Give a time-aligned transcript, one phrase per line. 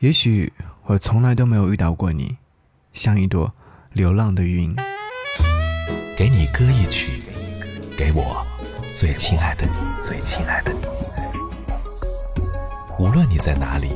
[0.00, 0.52] 也许
[0.84, 2.36] 我从来都没有遇到过你，
[2.92, 3.52] 像一朵
[3.92, 4.72] 流浪的云。
[6.16, 7.20] 给你歌一曲，
[7.96, 8.46] 给我
[8.94, 9.72] 最亲爱的你，
[10.06, 10.78] 最亲爱的你。
[12.96, 13.90] 无论你在哪里，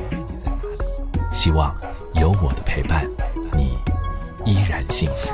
[1.31, 1.73] 希望
[2.15, 3.07] 有我的陪伴，
[3.53, 3.77] 你
[4.43, 5.31] 依然幸福。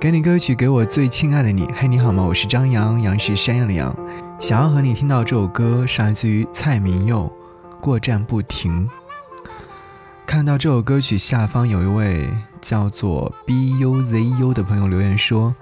[0.00, 1.68] 给你歌曲，给我最亲爱的你。
[1.76, 2.24] 嘿，你好吗？
[2.24, 3.94] 我是张扬，杨是山羊的羊。
[4.42, 7.32] 想要和你听到这首歌，是来自于蔡明佑，
[7.80, 8.88] 《过站不停》。
[10.26, 12.28] 看到这首歌曲下方有一位
[12.60, 15.54] 叫做 B U Z U 的朋友留言说：“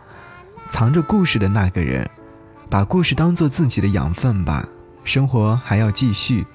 [0.67, 2.09] 藏着故事的那个人，
[2.71, 4.67] 把故事当做自己的养分吧，
[5.05, 6.47] 生活还要继续。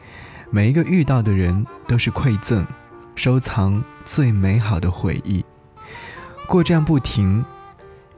[0.50, 2.66] 每一个遇到的人都是馈赠，
[3.14, 5.46] 收藏最美好的回忆。
[6.48, 7.46] 过站不停，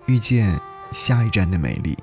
[0.05, 0.58] 遇见
[0.94, 1.98] 下一站的美丽。”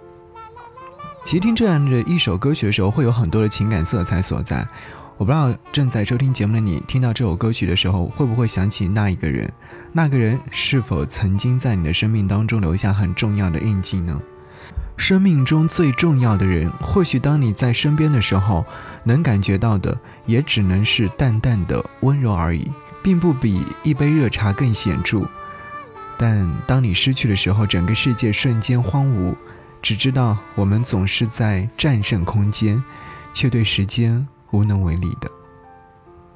[1.25, 4.67] 其实听这样的一首歌曲的时候，会有很多的情感色彩所在。
[5.17, 9.51] 我不知道正在收听节目的你，听到这首歌曲的时候，会不会想起那一个人？
[9.91, 14.21] 那个人是否曾经在你的生命当中留下很重要的印记呢？
[14.99, 18.63] 生命中最重要的人，或许当你在身边的时候，
[19.03, 22.71] 能感觉到的也只能是淡淡的温柔而已，
[23.03, 25.23] 并不比一杯热茶更显著。
[26.19, 29.35] 但当你失去的时候，整个世界瞬间荒芜。
[29.85, 32.83] 只知道我们总是在战胜空间，
[33.35, 35.31] 却对时间无能为力的。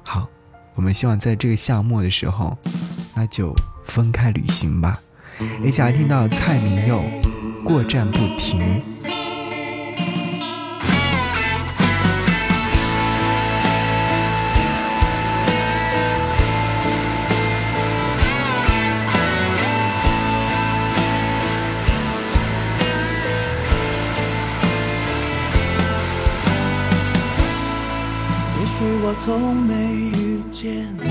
[0.03, 0.27] 好，
[0.75, 2.55] 我们希望在这个夏末的时候，
[3.15, 3.51] 那就
[3.83, 4.99] 分开旅行吧。
[5.63, 7.01] 一起来听到蔡明佑
[7.63, 8.61] 《过站不停》。
[28.79, 31.09] 许我从没遇见你，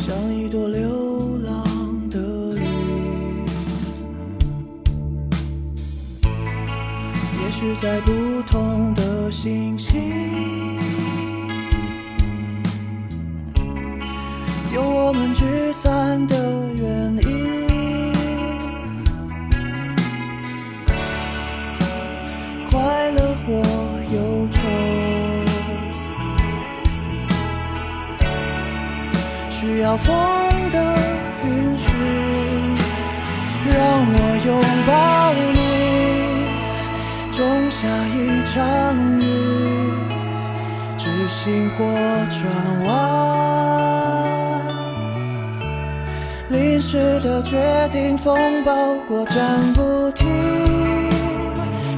[0.00, 2.18] 像一朵流浪的
[2.56, 3.46] 云。
[7.40, 10.00] 也许在不同的星星，
[14.74, 15.92] 有我们聚散
[29.60, 30.14] 需要风
[30.70, 30.78] 的
[31.42, 31.90] 允许，
[33.66, 33.76] 让
[34.06, 34.54] 我拥
[34.86, 34.92] 抱
[35.52, 35.58] 你，
[37.32, 38.56] 种下一场
[39.18, 39.26] 雨，
[40.96, 41.76] 执行或
[42.30, 42.38] 转
[42.86, 42.88] 弯，
[46.50, 47.58] 临时的决
[47.90, 50.28] 定，风暴过站不停，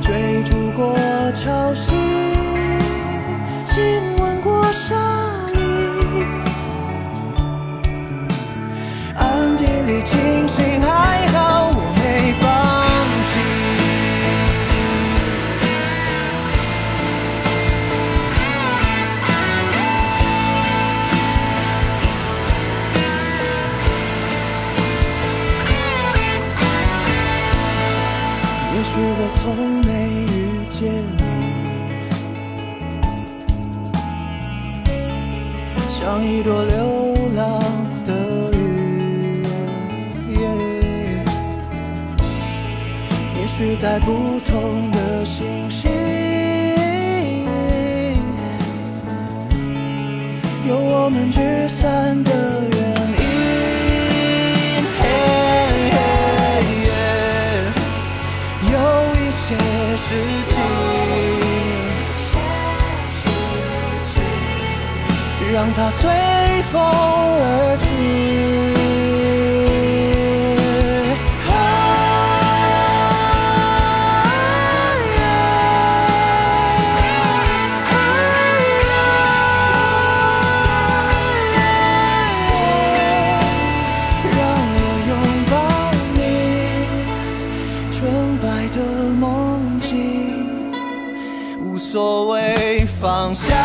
[0.00, 0.96] 追逐过
[1.34, 1.92] 潮汐，
[28.92, 29.44] 许我从
[29.86, 29.88] 没
[30.26, 30.36] 遇
[30.68, 30.78] 见
[31.16, 31.22] 你，
[35.88, 36.74] 像一朵流
[37.36, 37.40] 浪。
[38.04, 38.12] 的
[38.52, 39.44] 云。
[43.38, 45.90] 也许在不同的星星，
[50.66, 52.30] 有我们聚散的
[60.10, 60.16] 事
[60.48, 60.58] 情，
[65.52, 66.10] 让它随
[66.72, 68.79] 风而去。
[93.30, 93.56] 方向，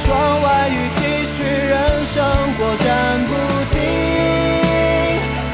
[0.00, 2.22] 窗外雨继续，人生
[2.58, 2.86] 过站
[3.26, 3.32] 不
[3.70, 3.80] 停，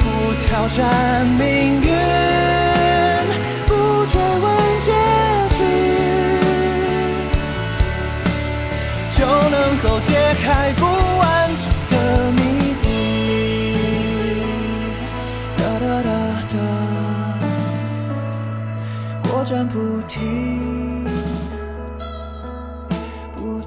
[0.00, 0.04] 不
[0.44, 1.88] 挑战命运，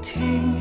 [0.02, 0.59] 听，